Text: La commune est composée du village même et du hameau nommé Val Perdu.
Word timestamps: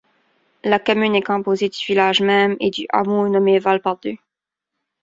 La 0.63 0.79
commune 0.79 1.13
est 1.15 1.21
composée 1.21 1.69
du 1.69 1.77
village 1.85 2.21
même 2.23 2.57
et 2.59 2.71
du 2.71 2.87
hameau 2.89 3.29
nommé 3.29 3.59
Val 3.59 3.83
Perdu. 3.83 4.19